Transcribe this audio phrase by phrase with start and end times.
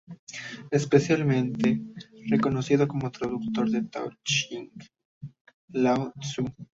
[0.71, 1.79] Especialmente
[2.31, 4.71] reconocido como traductor del Tao Te Ching,
[5.67, 6.43] de Lao Tzu.